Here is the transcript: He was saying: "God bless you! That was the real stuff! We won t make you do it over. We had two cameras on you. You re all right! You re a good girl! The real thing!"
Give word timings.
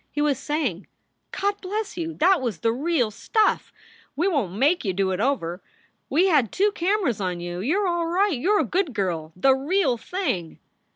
He 0.09 0.19
was 0.19 0.39
saying: 0.39 0.87
"God 1.29 1.61
bless 1.61 1.95
you! 1.95 2.15
That 2.15 2.41
was 2.41 2.61
the 2.61 2.71
real 2.73 3.11
stuff! 3.11 3.71
We 4.15 4.27
won 4.27 4.51
t 4.53 4.57
make 4.57 4.83
you 4.83 4.93
do 4.93 5.11
it 5.11 5.19
over. 5.19 5.61
We 6.09 6.25
had 6.25 6.51
two 6.51 6.71
cameras 6.71 7.21
on 7.21 7.39
you. 7.39 7.59
You 7.59 7.83
re 7.83 7.87
all 7.87 8.07
right! 8.07 8.33
You 8.35 8.55
re 8.57 8.63
a 8.63 8.65
good 8.65 8.95
girl! 8.95 9.31
The 9.35 9.53
real 9.53 9.99
thing!" 9.99 10.57